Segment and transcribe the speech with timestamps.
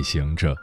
[0.00, 0.56] 位夜行者，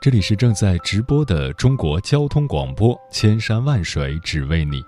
[0.00, 4.82] 这里是正在直播的中国交通广播，千山万水只为你，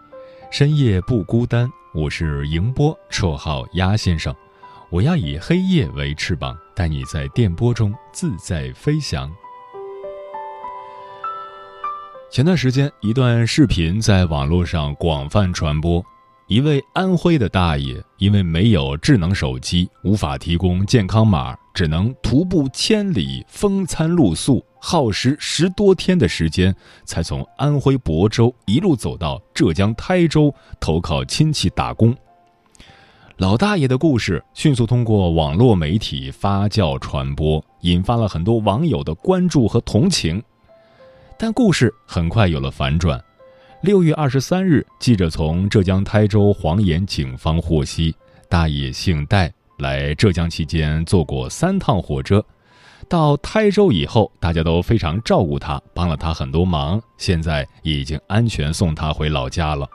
[0.51, 1.71] 深夜不孤单。
[1.93, 4.35] 我是迎波，绰号鸭先生。
[4.91, 9.31] 我要以黑夜为翅膀，带你在电波中自在飞翔。
[12.31, 16.03] 前段时间，一段视频在网络上广泛传播。
[16.47, 32.17] 一位安徽的大爷，因为没有智能手机，无法提供健康码，只能徒步千里，风餐露宿，耗时十多天的时间，才从安徽亳州一路走到浙江台州投靠亲戚打工。
[33.39, 40.41] 老大爷的故事迅速通过网络媒体发酵传播，引发了很多网友的关注和同情。
[41.37, 43.21] 但故事很快有了反转。
[43.81, 48.15] 六月二十三日，记者从浙江台州黄岩警方获悉，
[48.49, 52.45] 大爷姓戴，来浙江期间坐过三趟火车。
[53.09, 57.01] 到台州以后，大家都非常照顾他，帮了他很多忙。
[57.19, 59.87] 现在已经安全送他回老家了。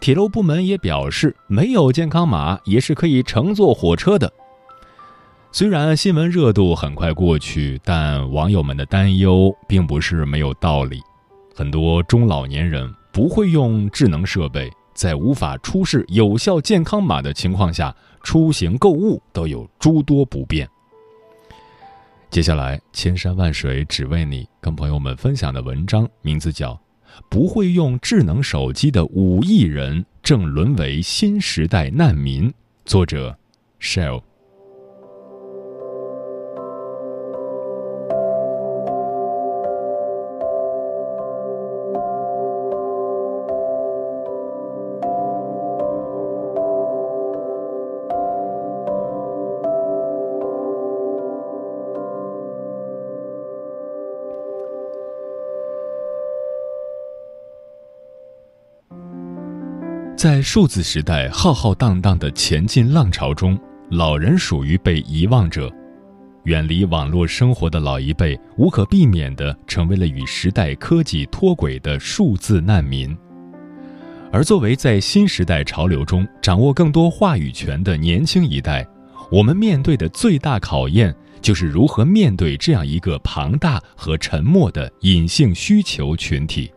[0.00, 4.32] 铁路部门也表示，没有健康码也是可以乘坐火车的。
[5.52, 11.00] 虽然新闻热度很快过去，但网友们的担忧并不是没有道理。
[11.54, 20.68] 很多中老年人不会用智能设备，在无法出示有效健康码的情况下出行购物都有诸多不便。
[22.30, 26.74] 接下来，千山万水只为你，跟朋友们分享的文章名字叫
[27.28, 32.48] 《不会用智能手机的五亿人正沦为新时代难民》，
[32.84, 33.36] 作者
[33.80, 34.29] ：Shell。
[60.20, 63.58] 在数字时代浩浩荡荡的前进浪潮中，
[63.88, 65.72] 老人属于被遗忘者。
[66.44, 73.16] 远离网络生活的老一辈，无可避免地成为了与时代科技脱轨的数字难民。
[74.30, 78.86] 而作为在新时代潮流中掌握更多话语权的年轻一代，
[79.32, 86.70] 我们面对的最大考验，就是如何面对这样一个庞大和沉默的隐性需求群体。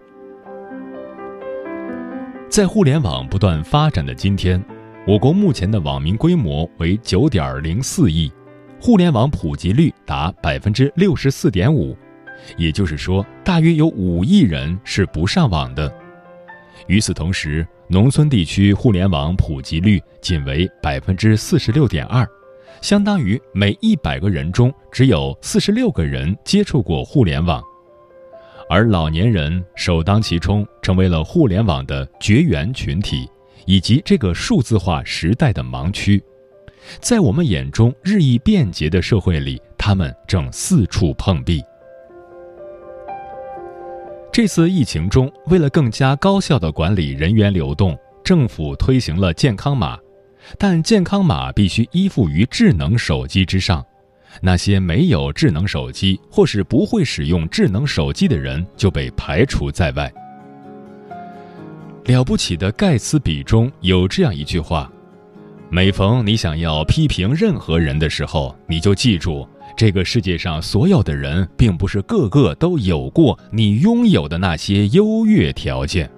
[2.54, 4.64] 在互联网不断发展的今天，
[5.08, 8.32] 我国目前的网民规模为九点零四亿，
[8.80, 11.98] 互联网普及率达百分之六十四点五，
[12.56, 15.92] 也就是说，大约有五亿人是不上网的。
[16.86, 22.24] 与此同时，农村地区互联网普及率仅为百分之四十六点二，
[22.82, 27.60] 相当于每一百个人中只有四十六个人接触过互联网。
[28.70, 33.30] 而老年人首当其冲，成为了互联网的绝缘群体，
[33.66, 36.24] 以及这个数字化时代的盲区。
[37.00, 41.62] 在我们眼中日益便捷的社会里，他们正四处碰壁。
[44.32, 49.98] 这次疫情中，为了更加高效地管理人员流动，政府推行了健康码，
[50.58, 53.86] 但健康码必须依附于智能手机之上。
[54.42, 60.12] 那些没有智能手机或是不会使用智能手机的人就被排除在外。
[62.06, 64.92] 了不起的盖茨比中有这样一句话：
[65.70, 69.48] 每逢你想要批评任何人的时候，你就记住，
[69.78, 76.10] 这个世界上所有的人并不是个个都有过你拥有的那些优越条件。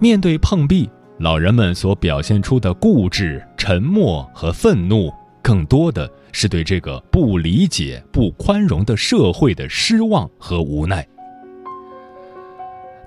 [0.00, 5.12] 面对碰壁，老人们所表现出的固执、沉默和愤怒。
[5.50, 11.04] 更多的是对这个不理解、不宽容的社会的失望和无奈。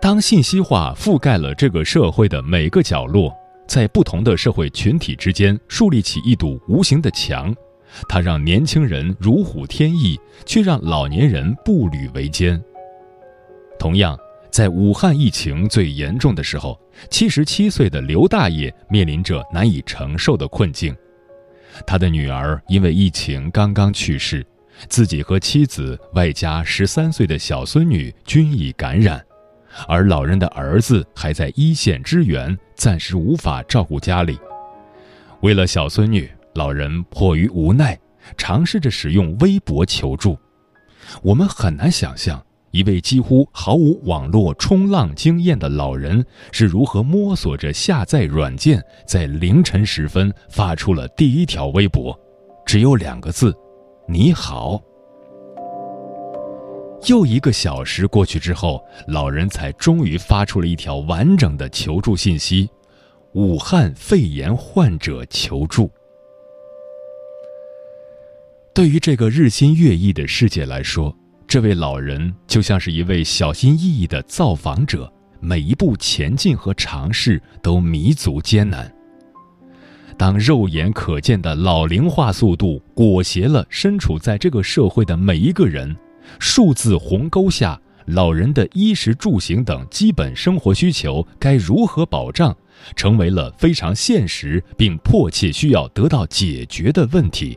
[0.02, 3.34] 当信息化覆盖了这个社会的每个角落，
[3.66, 7.56] 在不同的社会群体之间树立起一堵无形的墙，
[8.10, 12.62] 它让年轻人如虎添翼，却让老年人步履维艰。
[13.80, 14.20] 同样，
[14.52, 16.78] 在武汉疫情最严重的时候，
[17.10, 20.94] 七十七岁的刘大爷面临着难以承受的困境。
[21.86, 24.46] 他的女儿因为疫情刚刚去世，
[24.88, 29.24] 自己和妻子外加十三岁的小孙女均已感染，
[29.88, 34.38] 而老人的儿子还在一线支援，暂时无法照顾家里。
[35.42, 38.00] 为了小孙女，老人迫于无奈，
[38.38, 40.38] 尝试着使用微博求助。
[41.22, 42.44] 我们很难想象。
[42.74, 52.20] 一位几乎毫无网络冲浪经验的老人是如何摸索着下载软件，在凌晨时分发出了第一条微博，
[52.66, 53.56] 只有两个字
[54.10, 54.82] ：“你好。”
[57.06, 62.68] 又一个小时过去之后，老人才终于发出了一条完整的求助信息
[63.34, 65.92] ：“武汉肺炎患者求助。”
[68.74, 71.16] 对于这个日新月异的世界来说，
[71.54, 78.92] 这位老人就像是一位小心翼翼的造访者，每一步前进和尝试都弥足艰难。
[80.18, 85.96] 当肉眼可见的老龄化速度裹挟了身处在这个社会的每一个人，
[86.40, 92.58] 数字鸿沟下，老人的衣食住行等基本生活需求该如何保障，
[92.96, 97.56] 成为了非常现实并迫切需要得到解决的问题。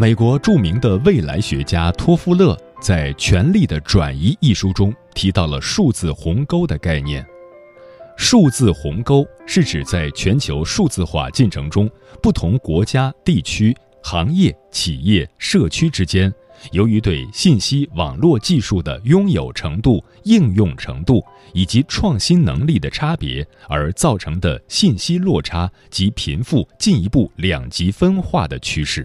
[0.00, 7.26] 美国著名的未来学家托夫勒在《权力的转移》一书中提到了数字鸿沟的概念。
[8.16, 11.90] 数字鸿沟是指在全球数字化进程中，
[12.22, 16.32] 不同国家、地区、行业、企业、社区之间，
[16.70, 21.20] 由于对信息网络技术的拥有程度、应用程度
[21.52, 29.04] 以及创新能力的差别而造成的信息落差及贫富进一步两极分化的趋势。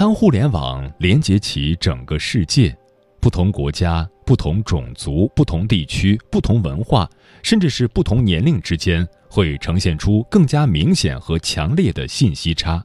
[0.00, 2.74] 当互联网连接起整个世界，
[3.20, 7.06] 不同国家、不同种族、不同地区、不同文化，
[7.42, 12.82] 甚至是不同年龄之间，会呈现出更加明显和强烈的信息差。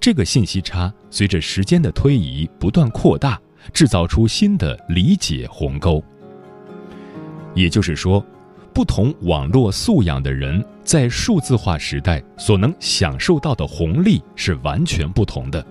[0.00, 3.36] 这个信息差随着时间的推移不断扩大，
[3.72, 6.00] 制造出新的理解鸿沟。
[7.56, 8.24] 也就是说，
[8.72, 15.66] 不同网络素养的人在数字化时代所能享受到的红利是完全不同的。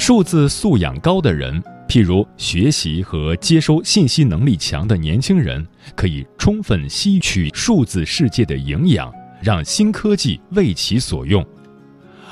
[0.00, 5.64] 数字素养高的人，譬如学习和接收信息能力强的年轻人，
[5.94, 9.12] 可以充分吸取数字世界的营养，
[9.42, 11.44] 让新科技为其所用；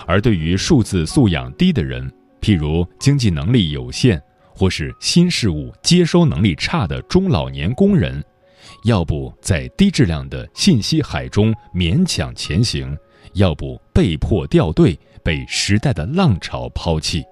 [0.07, 2.11] 而对于数字素养低的人，
[2.41, 4.19] 譬如经济能力有限
[4.49, 8.25] 或是新事物接收能力差的中老年工人，
[8.85, 12.97] 要不在低质量的信息海中勉强前行，
[13.35, 17.23] 要不被迫掉队，被时代的浪潮抛弃。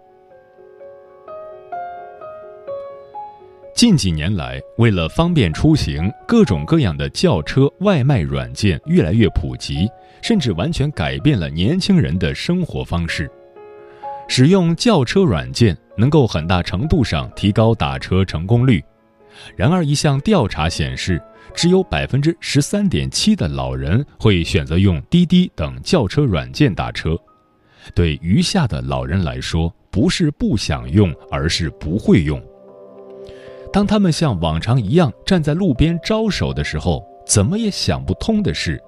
[3.76, 9.86] 近几年来，为了方便出行，各种各样的轿车外卖软件越来越普及，
[10.22, 13.30] 甚至完全改变了年轻人的生活方式。
[14.28, 18.82] 使用轿车软件能够很大程度上提高打车成功率。
[19.54, 21.20] 然而，一项调查显示，
[21.54, 27.14] 只有百分之十三点七的老人会选择用滴滴等轿车软件打车。
[27.94, 32.42] 对余下的老人来说，不是不想用，而是不会用。
[33.76, 38.82] 当他们像往常一样站在路边招手的时候，怎么也想不通的是，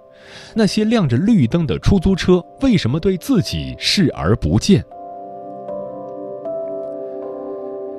[0.54, 4.82] 那些亮着绿灯的出租车为什么对自己视而不见？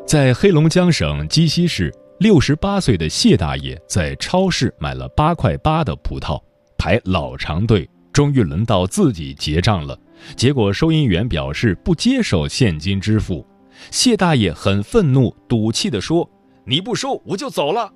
[0.03, 6.41] 在黑龙江省鸡西市，六十八岁的谢大爷在超市买了八块八的葡萄，
[6.75, 9.96] 排老长队，终于轮到自己结账了。
[10.36, 13.46] 结果收银员表示不接受现金支付，
[13.91, 16.27] 谢大爷很愤怒，赌气地说。
[16.69, 17.91] 你不收我就走了，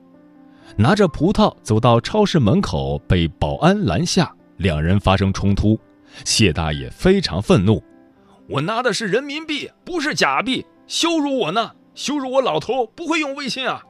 [0.76, 5.80] 拿着葡萄走到超市门口，被保安拦下，两人发生冲突。
[6.26, 7.84] 谢大爷非常愤怒
[8.50, 11.74] ：“我拿的是人民币，不是假币，羞辱我呢！
[11.94, 13.84] 羞辱我老头不会用微信啊！”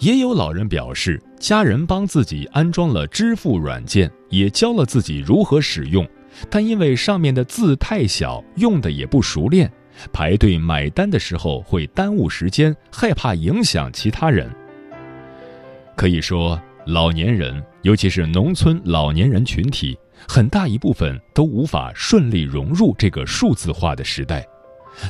[0.00, 6.04] 也有老人表示，家人帮自己安装了支付软件，也教了自己如何使用，
[6.50, 9.72] 但因为上面的字太小，用的也不熟练。
[10.12, 14.50] 排队买单的时候会耽误时间，害怕影响其他人。
[15.96, 24.46] 可以说，老年人，尤其是农村老年人群体，很大一部分都无法顺利融入这个数字化的时代。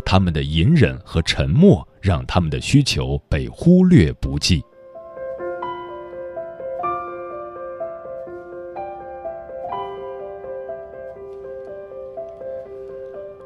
[0.05, 4.63] 他们的隐忍和沉默，让他们的需求被忽略不计。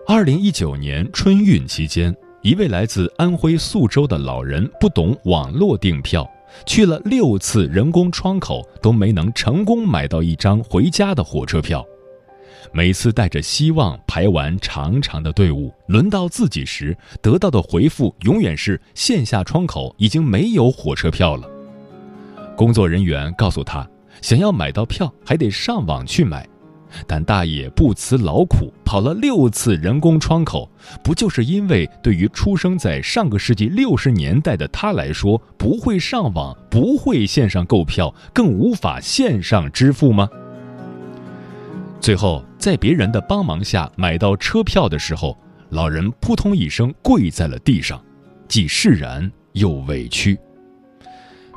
[0.09, 6.25] 二零一九年春运期间，一位来自安徽宿州的老人不懂网络订票，
[6.65, 11.85] 去了六次人工窗口都没能成功买到一张回家的火车票。
[12.73, 21.51] 每次带着希望排完长长的队伍，轮到自己时，得到的回复永远是线下窗口已经没有火车票了。
[22.57, 23.85] 工作人员告诉他，
[24.23, 26.49] 想要买到票还得上网去买，
[27.07, 30.71] 但大爷不辞劳苦跑了六次人工窗口，
[31.03, 40.29] 不就是因为对于出生在上个世纪六十年代的他来说，不会上网，不会线上购票，更无法线上支付吗？
[42.00, 45.37] 最后，在别人的帮忙下买到车票的时候，
[45.71, 48.00] 老人扑通一声跪在了地上，
[48.47, 50.38] 既释然又委屈。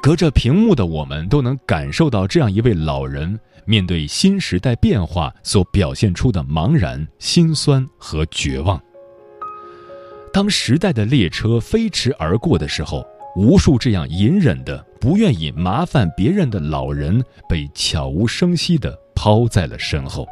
[0.02, 8.82] 隔着屏幕的我们都能感受到这样一位老人面对新时代变化所表现出的茫然、心酸和绝望。
[10.32, 20.26] 当时代的列车飞驰而过的时候，无数这样隐忍的、不愿意麻烦别人的老人被悄无声息地抛在了身后。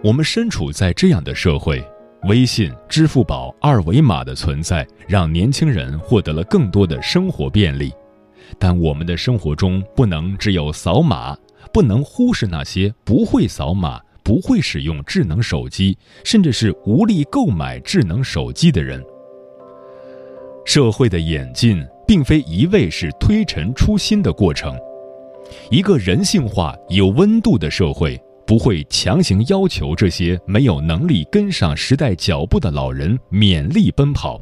[0.00, 1.84] 我们身处在这样的社会，
[2.28, 7.92] 微信、支付宝二维码的存在，让年轻人获得了更多的生活便利。
[8.60, 11.36] 但我们的生活中不能只有扫码，
[11.72, 19.04] 不能忽视那些不会扫码、不会使用智能手机，甚至是无力购买智能手机的人。
[20.64, 24.78] 社会的演进并非一味是推陈出新的过程，
[25.72, 28.20] 一个人性化、有温度的社会。
[28.48, 34.40] 不会强行要求这些没有能力跟上时代脚步的老人勉力奔跑，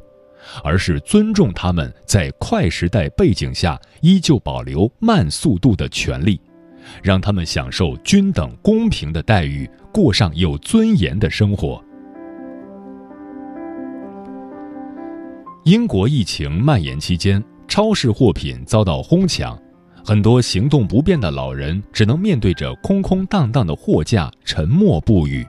[0.62, 6.40] 而是尊重他们在快时代背景下依旧保留慢速度的权利，
[7.02, 11.82] 让他们享受均等公平的待遇，过上有尊严的生活。
[15.64, 19.60] 英国疫情蔓延期间，超市货品遭到哄抢。
[20.08, 25.44] 很多行动不便的老人只能面对着空空荡荡的货架，沉默不语。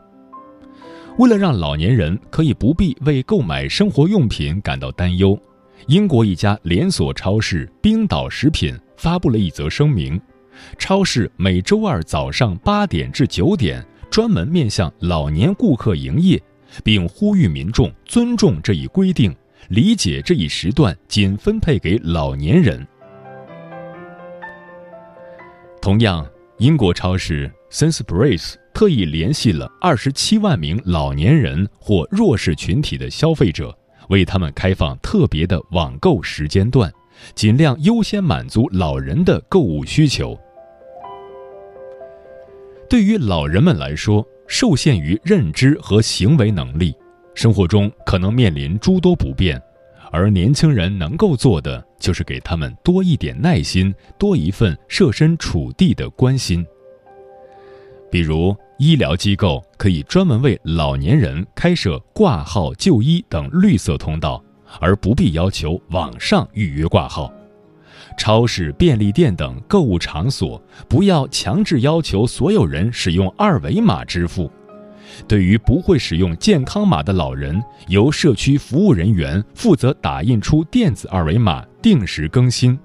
[1.20, 5.40] 为了让老年人可以不必为购买生活用品感到担忧，
[5.86, 10.20] 英国一家连锁超市冰岛食品发布了一则声明：
[10.80, 16.42] 超市每周二早上八点至九点专门面向老年顾客营业，
[16.84, 19.36] 并呼吁民众尊重这一规定，
[19.70, 22.84] 理解这一时段仅分配给老年人。
[25.82, 33.76] 同样，英国超市 Sainsbury's 特意联系了二十七万名老年人或弱势群体的消费者，
[34.10, 36.92] 为他们开放特别的网购时间段，
[37.34, 40.38] 尽量优先满足老人的购物需求。
[42.90, 46.94] 对于老人们来说，受限于认知和行为能力，
[47.34, 49.62] 生活中可能面临诸多不便。
[50.12, 56.66] 而年轻人能够做的，就是给他们多一点耐心，多一份设身处地的关心。
[58.10, 64.42] 比如，医疗机构可以专门为老年人开设挂号就医等绿色通道，
[64.80, 67.32] 而不必要求网上预约挂号。
[68.18, 74.50] 超市、便利店等购物场所不要强制要求所有人使用二维码支付。
[75.26, 82.78] 对于不会使用健康码的老人，由社区服务人员负责打印出电子二维码，定时更新；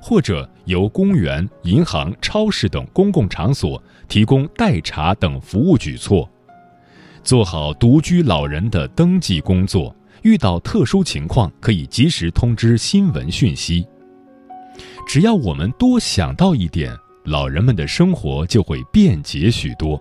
[0.00, 6.28] 或者由公园、银行、超市等公共场所提供代查等服务举措，
[7.24, 9.94] 做好独居老人的登记工作。
[10.22, 13.84] 遇到特殊情况，可以及时通知新闻讯息。
[15.04, 20.00] 只要我们多想到一点，老人们的生活就会便捷许多。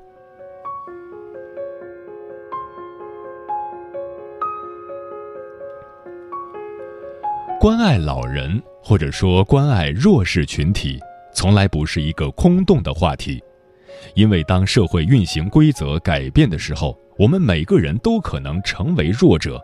[7.61, 10.99] 关爱老人，或者说关爱弱势群体，
[11.31, 13.39] 从来不是一个空洞的话题，
[14.15, 19.63] 因为当社会运行规则改变的时候，我们每个人都可能成为弱者。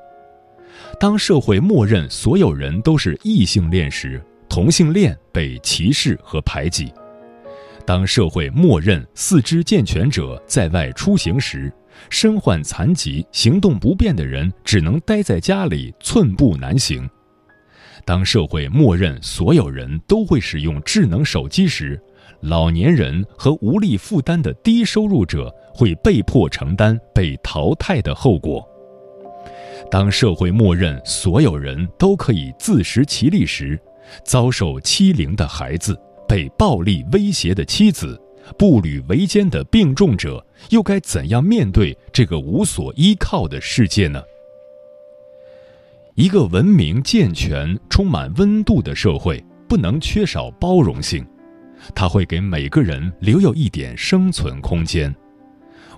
[1.00, 6.94] 当社会默认所有人都是异性恋时，同性恋被歧视和排挤；
[7.84, 11.74] 当社会默认四肢健全者在外出行时，
[12.12, 17.10] 身患残疾、行动不便的人只能待在家里，寸步难行。
[18.08, 22.02] 当社会默认所有人都会使用智能手机时，
[22.40, 28.66] 老年人和无力负担的低收入者会被迫承担被淘汰的后果。
[29.92, 33.78] 当社会默认所有人都可以自食其力时，
[34.24, 36.00] 遭受欺凌的孩子
[36.30, 38.18] 被暴力威胁的妻子，
[38.58, 44.22] 步履维艰的病重者，又该怎样面对这个无所依靠的世界呢？
[46.18, 51.24] 一个文明、健全、充满温度的社会，不能缺少包容性，
[51.94, 55.16] 它会给每个人留有一点生存空间。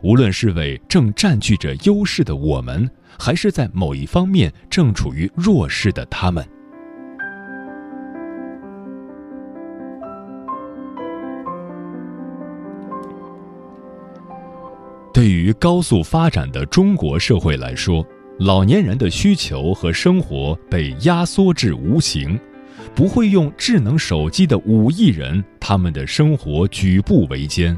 [0.02, 2.86] 无论是为正占据着优势的我们，
[3.18, 6.46] 还是在某一方面正处于弱势的他们。
[15.14, 18.06] 对于高速发展的中国社会来说，
[18.39, 22.39] 老年人的需求和生活被压缩至无形，
[22.96, 27.77] 不会用智能手机的五亿人，他们的生活举步维艰。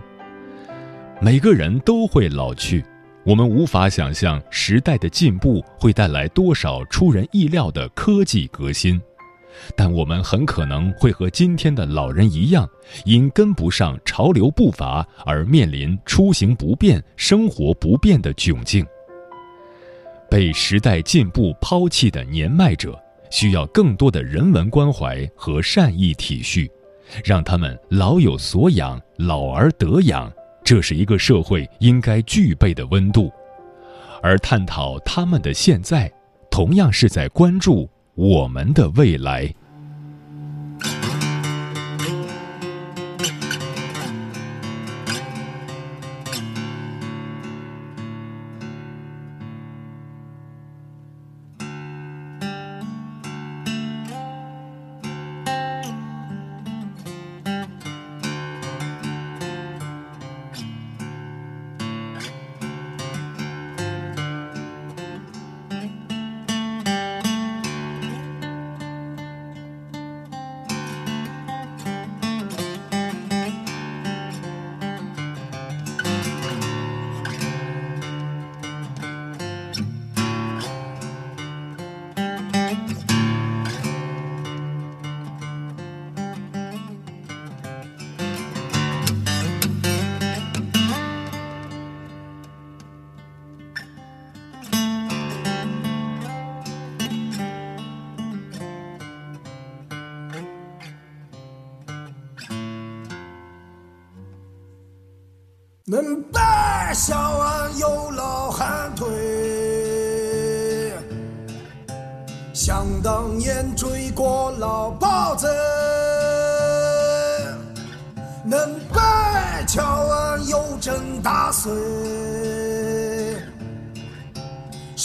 [1.19, 2.85] 每个人都会老去，
[3.23, 9.01] 我们无法想象时代的进步会带来多少出人意料的科技革新。
[9.75, 12.69] 但我们很可能会和今天的老人一样，
[13.03, 18.85] 因跟不上潮流步伐而面临出行不便、生活不便的窘境。
[20.31, 22.97] 被时代进步抛弃的年迈者，
[23.29, 26.71] 需要更多的人文关怀和善意体恤，
[27.21, 30.31] 让他们老有所养，老而得养，
[30.63, 33.29] 这是一个社会应该具备的温度。
[34.23, 36.09] 而探讨他们的现在，
[36.49, 37.89] 同样是在关注。
[38.15, 39.53] 我们的未来。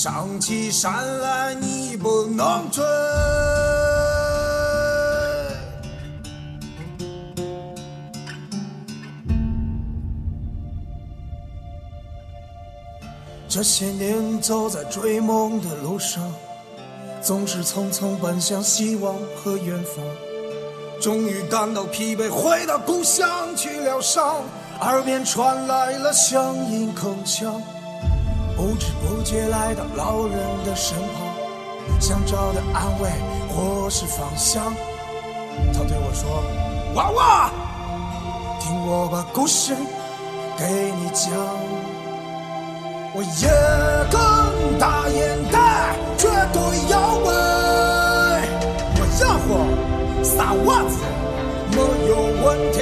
[0.07, 2.85] 上起山来你不能追。
[13.49, 16.23] 这些年走在追梦的路上，
[17.21, 20.05] 总是匆匆奔向希望和远方。
[21.01, 24.45] 终于感到疲惫，回到故乡去疗伤，
[24.83, 27.61] 耳边传来了乡音铿锵。
[28.57, 33.11] 不知不觉来到老人的身旁，想找的安慰
[33.49, 34.75] 或是方向。
[35.75, 36.43] 他对我说
[36.97, 37.51] ：“娃娃，
[38.61, 39.75] 听我把故事
[40.57, 40.65] 给
[40.97, 41.31] 你讲。”
[43.19, 43.49] 我也
[44.11, 44.19] 跟
[44.79, 47.27] 大烟袋，绝对要问。
[48.99, 49.49] 我养活
[50.23, 50.97] 仨娃子
[51.73, 51.77] 没
[52.09, 52.13] 有
[52.45, 52.77] 问题。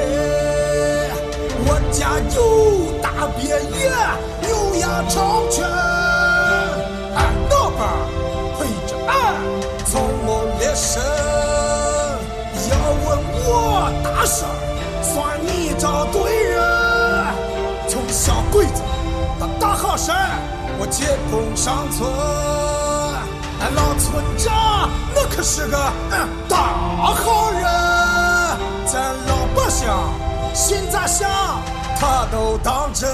[1.67, 2.43] 我家有，
[5.09, 5.65] 成全。
[7.15, 7.19] 俺
[7.51, 7.81] 老伴
[8.59, 9.13] 陪着俺
[9.85, 9.93] 从
[10.25, 11.03] 梦猎生。
[12.71, 12.73] 要
[13.05, 13.49] 问我
[14.03, 14.47] 大事儿，
[15.03, 15.13] 算
[15.45, 16.55] 你找对人。
[17.89, 18.83] 从小鬼子。
[19.61, 20.11] 大好事
[20.79, 22.09] 我接风上村，
[23.61, 25.93] 俺老村长那可是个
[26.49, 27.63] 大好人，
[28.87, 29.87] 咱老百姓
[30.55, 31.29] 心咋想，
[32.01, 33.09] 他都当真。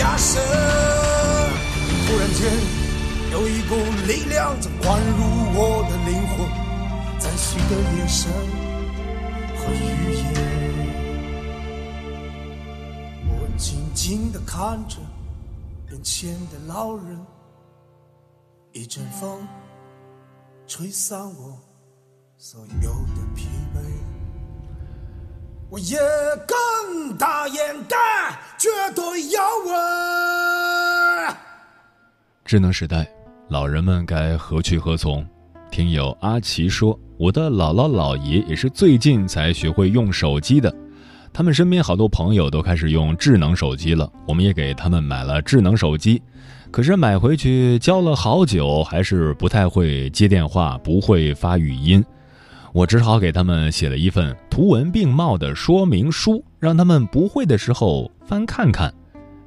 [0.00, 0.40] 压身。
[2.06, 2.40] 突然间，
[3.32, 3.74] 有一股
[4.06, 5.18] 力量正灌入
[5.54, 6.48] 我的灵魂，
[7.18, 8.32] 暂息的眼神
[9.56, 10.24] 和语言。
[13.28, 14.96] 我静静地看着
[15.90, 17.26] 眼前的老人，
[18.72, 19.46] 一阵风
[20.66, 21.58] 吹散我
[22.38, 24.19] 所有的疲惫。
[25.72, 25.96] 我也
[26.48, 27.56] 更大眼
[27.88, 27.96] 敢，
[28.58, 31.36] 绝对要问。
[32.44, 33.08] 智能时代，
[33.48, 35.24] 老人们该何去何从？
[35.70, 40.74] 听友阿奇说，我的姥姥姥爷也是最近才学会用手机的，
[41.32, 46.20] 他们身边好多朋友都开始用智能手机了，我们也给他们买了智能手机，
[46.72, 52.04] 可是买回去教了好久，还是不太会接电话，不会发语音。
[52.72, 58.92] 我只好给他们写了一份图文并茂的说明书，让他们不会的时候翻看看。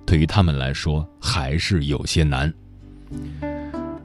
[0.06, 2.54] 对于他们来说，还是有些难。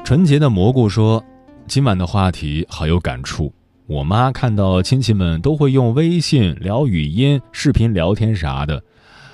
[0.05, 1.23] 纯洁的蘑菇说
[1.67, 3.53] ：“今晚的话题好有感触。
[3.87, 8.81] 我妈看到亲戚们都会用微信聊语音、视频聊天啥的，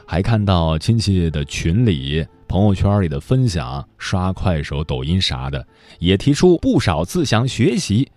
[0.07, 5.67] 还看到亲戚的群里、朋友圈里的分享，刷快手、抖音啥的，
[5.99, 8.09] 也提出不少自想学习。”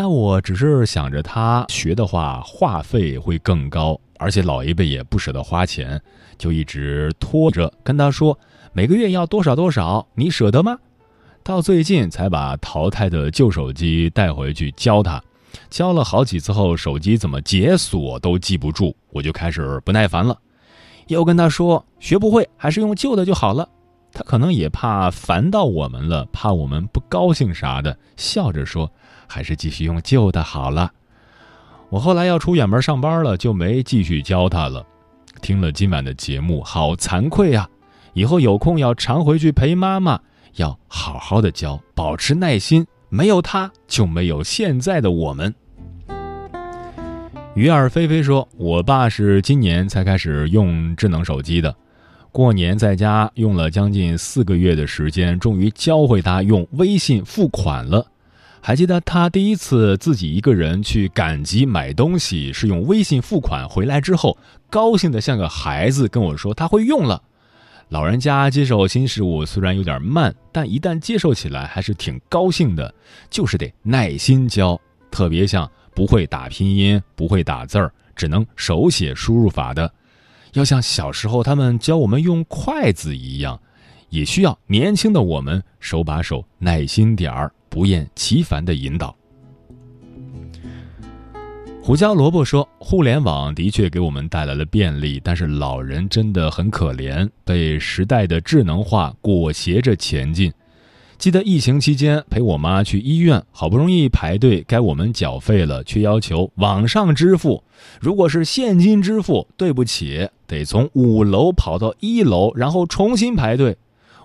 [0.00, 6.00] 但我只是想着他学的话，话费会更高，而且老一辈也不舍得花钱，
[6.38, 8.38] 就一直拖着跟他说
[8.72, 10.78] 每个月要多少多少，你舍得吗？
[11.42, 15.20] 到最近才把淘汰的旧手机带回去教他，
[15.68, 20.38] 教了好几次后，手机怎么解锁都记不住，我就开始不耐烦了，
[21.08, 23.68] 又跟他说学不会还是用旧的就好了。
[24.12, 28.90] 他可能也怕烦到我们了，怕我们不高兴啥的，笑着说。
[29.30, 30.90] 还是继续用旧的好了。
[31.90, 34.82] 我后来要出远门上班了，就没继续教他了。
[35.42, 37.68] 听了今晚的节目，好惭愧啊！
[38.14, 40.18] 以后有空要常回去陪妈妈，
[40.56, 42.86] 要好好的教，保持耐心。
[43.10, 45.54] 没有他，就没有现在的我们。
[47.54, 51.74] 鱼儿飞飞说：“我爸是今年才开始用智能手机的，
[52.38, 58.06] 过年在家用了将近四个月的时间，终于教会他用微信付款了。”
[58.62, 64.38] 还记得他第一次自己一个人去赶集买东西是用微信付款，回来之后
[64.70, 67.20] 高兴的像个孩子，跟我说他会用了。
[67.88, 72.94] 老人家接受新事物虽然有点慢，但一旦接受起来还是挺高兴的。
[73.28, 79.92] 就是得耐心教，特别像不会打拼音、不会打字儿、只能手写输入法的，
[80.54, 83.60] 要像小时候他们教我们用筷子一样，
[84.08, 87.52] 也需要年轻的我们手把手、耐心点儿。
[87.70, 89.14] 不厌其烦的引导。
[91.82, 100.50] 胡椒萝卜说：“互联网的确给我们带来了便利，但是老人真的很可怜，被时代的智能化裹挟着前进。
[101.18, 107.64] 记得疫情期间陪我妈去医院，好不容易排队，该我们缴费了，却要求网上支付。
[108.00, 113.76] 如果是现金支付，对不起，得从五楼跑到一楼，然后重新排队。”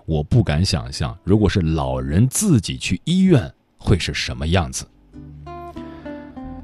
[0.06, 4.86] 我不敢想象，如果是老人自己去医院会是什么样子。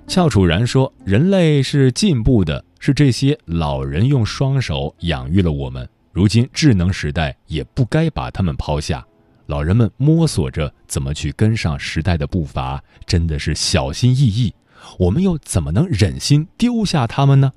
[0.05, 5.89] 翘楚然说：“人类是进步的，是这些老人用双手养育了我们。
[6.11, 9.05] 如今智能时代也不该把他们抛下。
[9.49, 14.53] 老人们摸索着怎么去跟上时代的步伐，真的是小心翼翼。
[14.99, 17.51] 我们又怎么能忍心丢下他们呢？”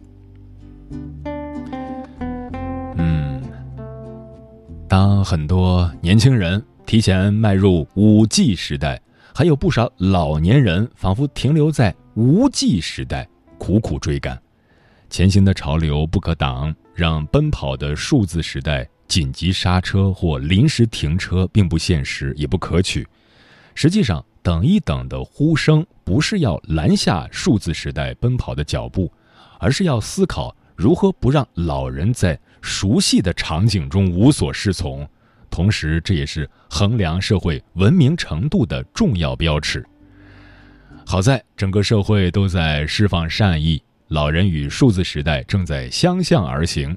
[2.96, 3.42] 嗯
[4.88, 8.98] 当很多年轻人提前迈入五 G 时代，
[9.34, 13.28] 还有不少老年人仿佛停留在无 G 时代，
[13.58, 14.40] 苦苦追赶。
[15.10, 23.06] 前行的潮流不可挡，让奔跑的数字时代紧急刹车或临时停车并不现实，也不可取。
[23.74, 29.12] 实际上，等一等的呼声不是要拦下数字时代奔跑的脚步，
[29.58, 32.40] 而是要思考如何不让老人在。
[32.62, 35.06] 熟悉的场景中无所适从，
[35.50, 39.84] 同时这也是衡量社会文明程度的重要标尺。
[41.04, 46.96] 好在整个社会都在释放善意，老人与数字时代正在相向而行。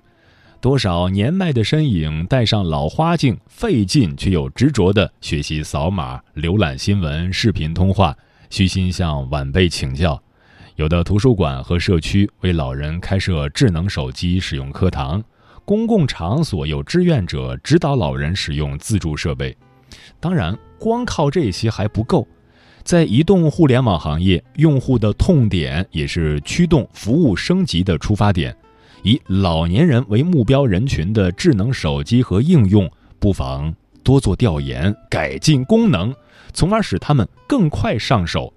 [0.65, 8.17] 多少年迈的身影戴上老花镜，费劲却又执着地学习扫码、浏览新闻、视频通话，
[8.49, 10.19] 虚心向晚辈请教。
[10.75, 15.23] 有的图书馆和社区为老人开设智能手机使用课堂。
[15.65, 19.56] 公共场所有志愿者指导老人使用自助设备，
[20.19, 22.28] 当然，光靠这些还不够。
[22.82, 28.58] 在移动互联网行业，用户的痛点也是驱动服务升级的出发点。
[29.06, 33.72] 以老年人为目标人群的智能手机和应用，不妨
[34.04, 36.12] 多做调研，改进功能，
[36.54, 38.52] 从而使他们更快上手。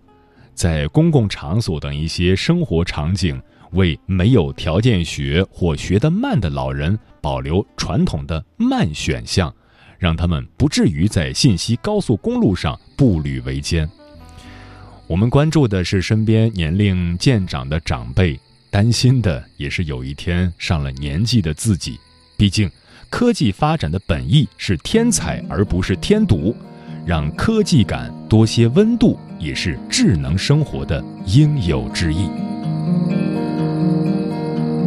[0.55, 3.39] 在公共场所等一些生活场景，
[3.73, 9.55] 为没有条件学或学得慢的老人保留传统的慢选项，
[9.99, 13.87] 让他们不至于在信息高速公路上步履维艰。
[15.07, 21.99] 我们关注的是身边年龄渐长的长辈，担心的也是有一天上了年纪的自己。
[22.37, 22.71] 毕竟，
[23.11, 26.55] 科技发展的本意是添彩，而不是添堵。
[27.07, 32.29] 让科技感多些温度，也是智能生活的应有之义。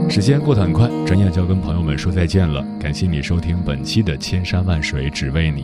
[0.08, 2.64] 时间过得很快，转眼就要跟朋友们说再见了。
[2.80, 5.64] 感谢你收听本期的《千山万水只为你》。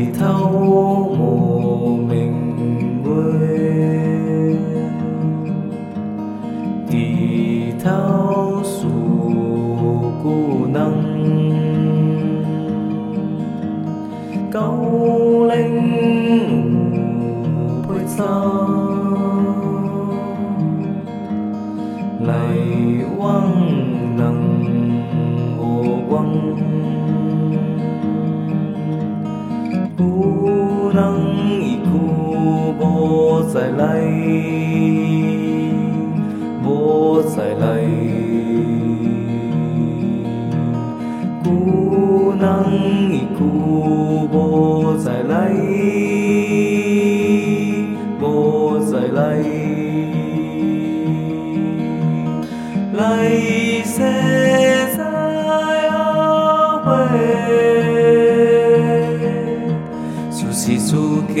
[0.00, 2.32] 抬头无明
[3.04, 3.08] 月，
[6.88, 8.86] 低头思
[10.22, 10.78] 故人。
[14.50, 14.60] 高
[36.64, 37.64] 无再来。
[41.42, 41.48] 故
[42.38, 42.44] 人
[43.12, 43.40] 已久
[44.32, 44.34] 无
[44.98, 45.32] 再来，
[48.20, 49.18] 无再来。
[52.92, 53.00] 来
[53.84, 53.96] 世
[54.96, 54.98] 再
[56.84, 56.86] 会。
[60.52, 60.88] 是此
[61.28, 61.34] 刻，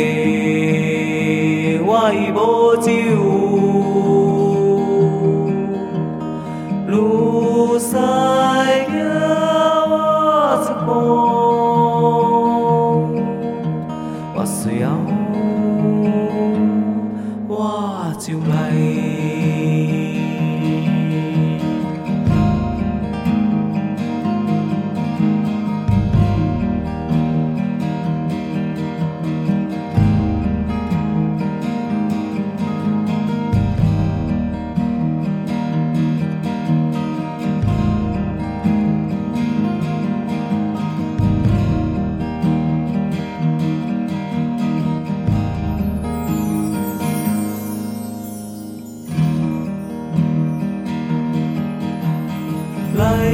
[52.96, 53.30] 来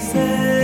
[0.00, 0.63] 世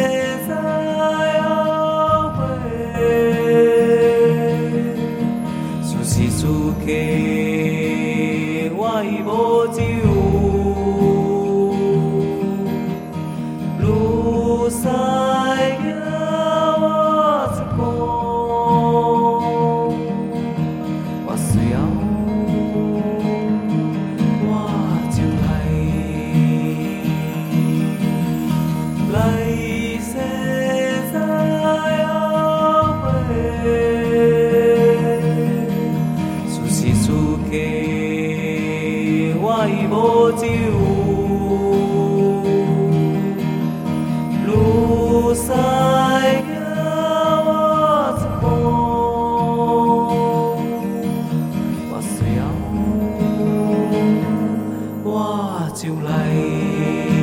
[55.21, 57.20] 需要我就来。